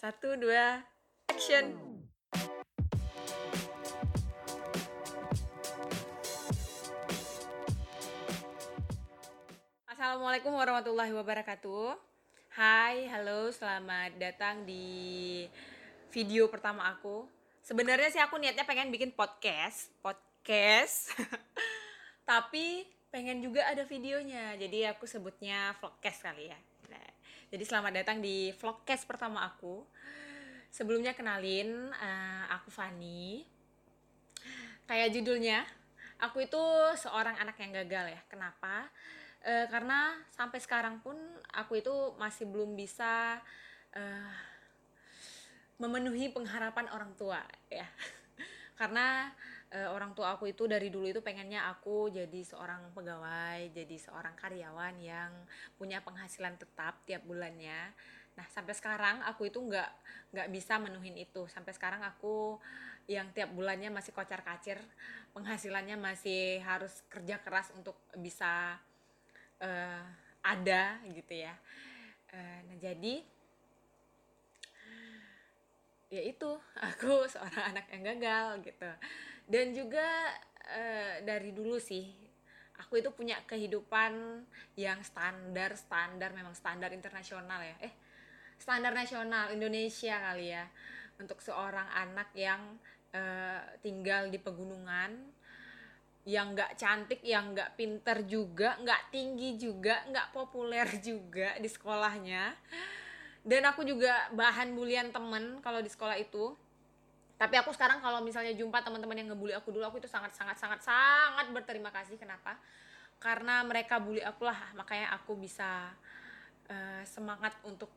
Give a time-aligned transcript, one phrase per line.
[0.00, 0.80] Satu, dua,
[1.28, 1.76] action.
[9.84, 12.00] Assalamualaikum warahmatullahi wabarakatuh.
[12.56, 15.44] Hai, halo, selamat datang di
[16.08, 17.28] video pertama aku.
[17.60, 21.12] Sebenarnya sih aku niatnya pengen bikin podcast, podcast.
[22.24, 24.56] Tapi pengen juga ada videonya.
[24.56, 26.56] Jadi aku sebutnya vlogcast kali ya.
[27.50, 29.82] Jadi selamat datang di vlogcast pertama aku.
[30.70, 33.42] Sebelumnya kenalin, uh, aku Fani.
[34.86, 35.66] Kayak judulnya,
[36.22, 36.62] aku itu
[36.94, 38.22] seorang anak yang gagal ya.
[38.30, 38.86] Kenapa?
[39.42, 41.18] Uh, karena sampai sekarang pun
[41.50, 41.90] aku itu
[42.22, 43.42] masih belum bisa
[43.98, 44.32] uh,
[45.82, 47.90] memenuhi pengharapan orang tua ya.
[48.78, 49.34] karena
[49.70, 54.34] uh, orang tua aku itu dari dulu itu pengennya aku jadi seorang pegawai, jadi seorang
[54.34, 55.30] karyawan yang
[55.78, 57.94] punya penghasilan tetap tiap bulannya.
[58.34, 59.90] Nah sampai sekarang aku itu nggak
[60.34, 61.46] nggak bisa menuhin itu.
[61.46, 62.58] Sampai sekarang aku
[63.10, 64.78] yang tiap bulannya masih kocar kacir,
[65.34, 68.78] penghasilannya masih harus kerja keras untuk bisa
[69.62, 70.04] uh,
[70.42, 71.54] ada gitu ya.
[72.30, 73.22] Uh, nah jadi
[76.10, 76.50] ya itu
[76.90, 78.90] aku seorang anak yang gagal gitu
[79.50, 80.06] dan juga
[80.70, 82.06] uh, dari dulu sih
[82.80, 84.42] aku itu punya kehidupan
[84.78, 87.76] yang standar standar memang standar internasional ya.
[87.84, 87.92] Eh
[88.56, 90.64] standar nasional Indonesia kali ya.
[91.20, 92.80] Untuk seorang anak yang
[93.12, 95.12] uh, tinggal di pegunungan
[96.24, 102.56] yang nggak cantik, yang nggak pinter juga, nggak tinggi juga, nggak populer juga di sekolahnya.
[103.40, 106.52] Dan aku juga bahan bulian temen kalau di sekolah itu
[107.40, 110.60] tapi aku sekarang kalau misalnya jumpa teman-teman yang ngebully aku dulu aku itu sangat sangat
[110.60, 112.20] sangat sangat berterima kasih.
[112.20, 112.60] Kenapa?
[113.16, 114.60] Karena mereka bully aku lah.
[114.76, 115.88] Makanya aku bisa
[116.68, 117.88] uh, semangat untuk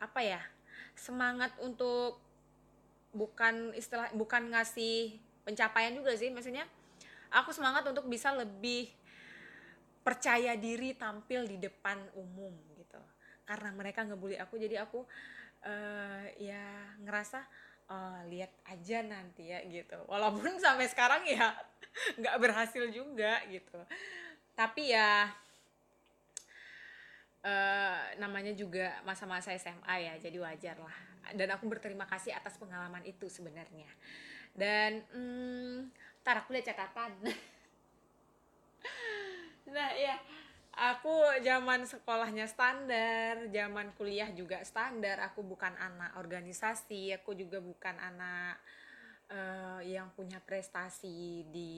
[0.00, 0.40] apa ya
[0.96, 2.16] semangat untuk
[3.12, 6.32] bukan istilah bukan ngasih pencapaian juga sih.
[6.32, 6.64] Maksudnya
[7.28, 8.88] aku semangat untuk bisa lebih
[10.00, 13.00] percaya diri tampil di depan umum gitu.
[13.44, 15.04] Karena mereka ngebully aku jadi aku
[15.68, 17.44] uh, ya ngerasa
[17.90, 19.98] oh, lihat aja nanti ya gitu.
[20.06, 21.52] Walaupun sampai sekarang ya
[22.20, 23.80] nggak berhasil juga gitu.
[24.54, 25.28] Tapi ya
[27.42, 30.96] uh, namanya juga masa-masa SMA ya jadi wajar lah.
[31.34, 33.90] Dan aku berterima kasih atas pengalaman itu sebenarnya.
[34.54, 35.90] Dan hmm,
[36.22, 37.12] tar aku lihat catatan.
[39.70, 40.18] Nah ya
[40.80, 45.20] aku zaman sekolahnya standar, zaman kuliah juga standar.
[45.28, 48.56] Aku bukan anak organisasi, aku juga bukan anak
[49.28, 51.76] uh, yang punya prestasi di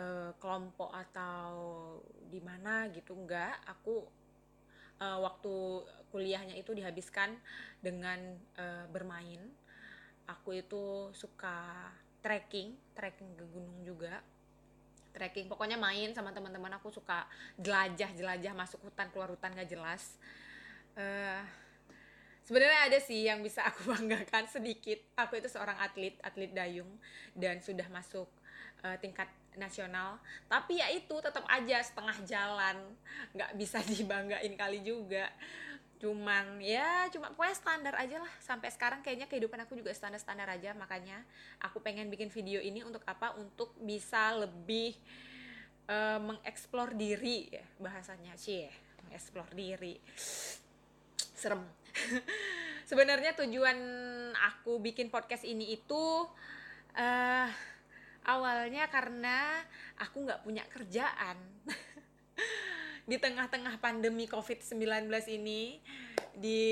[0.00, 1.52] uh, kelompok atau
[2.32, 3.60] di mana gitu enggak.
[3.68, 4.08] Aku
[5.04, 7.36] uh, waktu kuliahnya itu dihabiskan
[7.84, 9.52] dengan uh, bermain.
[10.24, 11.92] Aku itu suka
[12.24, 14.24] trekking, trekking ke gunung juga
[15.16, 15.48] trekking.
[15.48, 17.24] Pokoknya main sama teman-teman aku suka
[17.56, 20.20] jelajah jelajah masuk hutan keluar hutan gak jelas.
[20.92, 21.40] Uh,
[22.44, 25.00] sebenarnya ada sih yang bisa aku banggakan sedikit.
[25.16, 26.92] Aku itu seorang atlet atlet dayung
[27.32, 28.28] dan sudah masuk
[28.84, 30.20] uh, tingkat nasional.
[30.52, 32.76] Tapi ya itu tetap aja setengah jalan.
[33.32, 35.32] Nggak bisa dibanggain kali juga
[35.96, 38.32] cuman ya cuma pokoknya standar aja lah.
[38.40, 40.76] Sampai sekarang kayaknya kehidupan aku juga standar standar aja.
[40.76, 41.22] Makanya
[41.64, 43.32] aku pengen bikin video ini untuk apa?
[43.36, 44.96] Untuk bisa lebih
[45.88, 48.36] uh, mengeksplor diri ya bahasanya.
[48.36, 48.68] Sih
[49.08, 49.96] mengeksplor diri.
[51.36, 51.64] Serem.
[52.90, 53.78] Sebenarnya tujuan
[54.36, 56.04] aku bikin podcast ini itu
[56.96, 57.48] uh,
[58.26, 59.62] awalnya karena
[60.02, 61.38] aku nggak punya kerjaan
[63.06, 65.78] di tengah-tengah pandemi COVID-19 ini,
[66.34, 66.62] di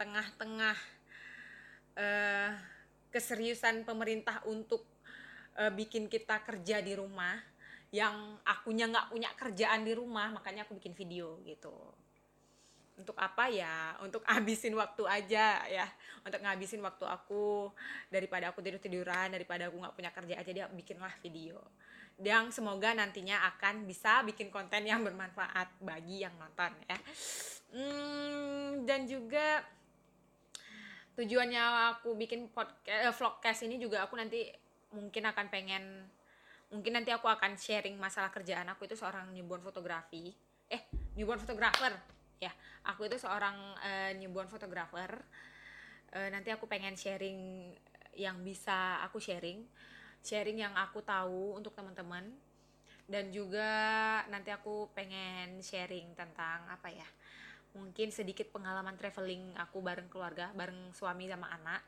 [0.00, 0.76] tengah-tengah
[2.00, 2.50] uh,
[3.12, 4.88] keseriusan pemerintah untuk
[5.60, 7.36] uh, bikin kita kerja di rumah,
[7.92, 11.70] yang akunya nggak punya kerjaan di rumah, makanya aku bikin video gitu.
[12.94, 13.98] Untuk apa ya?
[14.02, 15.86] Untuk ngabisin waktu aja ya.
[16.22, 17.70] Untuk ngabisin waktu aku
[18.10, 21.58] daripada aku tidur tiduran, daripada aku nggak punya kerja aja dia bikinlah video
[22.22, 26.98] yang semoga nantinya akan bisa bikin konten yang bermanfaat bagi yang nonton ya.
[27.74, 29.66] Hmm, dan juga
[31.18, 31.62] tujuannya
[31.98, 34.46] aku bikin podcast eh, vlogcast ini juga aku nanti
[34.94, 36.06] mungkin akan pengen
[36.70, 40.34] mungkin nanti aku akan sharing masalah kerjaan aku itu seorang newborn fotografi
[40.66, 41.94] eh newborn photographer
[42.44, 42.52] ya
[42.84, 45.08] aku itu seorang uh, newborn photographer.
[46.14, 47.72] Uh, nanti aku pengen sharing
[48.14, 49.66] yang bisa aku sharing
[50.24, 52.28] sharing yang aku tahu untuk teman-teman.
[53.04, 53.68] Dan juga
[54.32, 57.04] nanti aku pengen sharing tentang apa ya
[57.74, 61.82] mungkin sedikit pengalaman traveling aku bareng keluarga bareng suami sama anak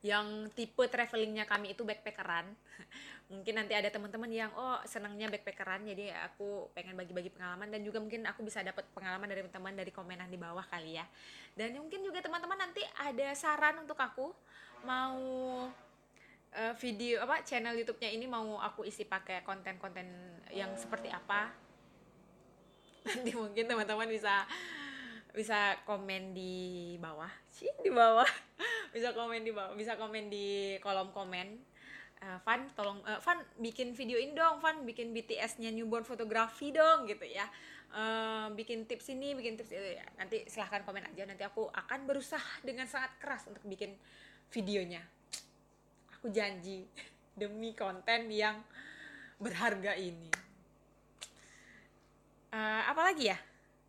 [0.00, 2.48] yang tipe travelingnya kami itu backpackeran.
[3.30, 7.68] Mungkin nanti ada teman-teman yang oh senangnya backpackeran jadi aku pengen bagi-bagi pengalaman.
[7.70, 11.06] Dan juga mungkin aku bisa dapat pengalaman dari teman-teman dari komenan di bawah kali ya.
[11.54, 14.34] Dan mungkin juga teman-teman nanti ada saran untuk aku
[14.82, 15.20] mau
[16.56, 20.08] uh, video apa channel YouTube-nya ini mau aku isi pakai konten-konten
[20.50, 21.54] yang seperti apa?
[23.06, 24.42] Nanti mungkin teman-teman bisa
[25.30, 27.30] bisa komen di bawah.
[27.54, 28.26] Sih di bawah
[28.90, 31.70] bisa komen di bawah bisa komen di kolom komen.
[32.20, 34.60] Uh, Van tolong uh, Van bikin videoin dong.
[34.60, 37.48] Van bikin BTS-nya newborn fotografi dong gitu ya.
[37.90, 40.04] Uh, bikin tips ini bikin tips itu ya.
[40.20, 41.22] Nanti silahkan komen aja.
[41.24, 43.96] Nanti aku akan berusaha dengan sangat keras untuk bikin
[44.52, 45.00] videonya.
[46.20, 46.84] Aku janji
[47.40, 48.60] demi konten yang
[49.40, 50.28] berharga ini.
[52.50, 53.38] Uh, apalagi ya?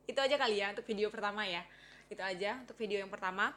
[0.07, 1.65] Itu aja kali ya untuk video pertama ya.
[2.07, 3.51] Itu aja untuk video yang pertama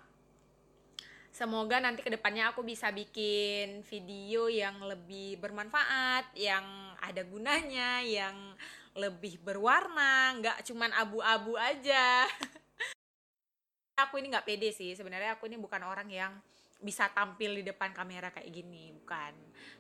[1.34, 6.62] semoga nanti ke depannya aku bisa bikin video yang lebih bermanfaat yang
[7.02, 8.54] ada gunanya yang
[8.94, 12.22] lebih berwarna nggak cuman abu-abu aja.
[14.06, 16.34] Aku ini nggak pede sih sebenarnya aku ini bukan orang yang
[16.82, 19.31] bisa tampil di depan kamera kayak gini bukan.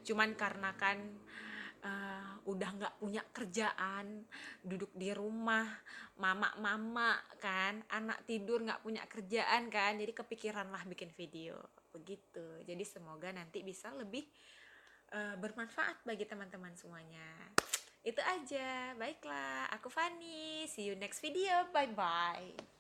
[0.06, 1.02] Cuman karena kan
[1.84, 4.24] uh, udah nggak punya kerjaan
[4.64, 5.68] duduk di rumah
[6.18, 11.60] mama-mama kan anak tidur nggak punya kerjaan kan jadi kepikiran lah bikin video
[11.94, 12.64] begitu.
[12.66, 14.26] Jadi semoga nanti bisa lebih
[15.14, 17.54] uh, bermanfaat bagi teman-teman semuanya.
[18.04, 22.73] Itu aja baiklah aku Fanny see you next video bye bye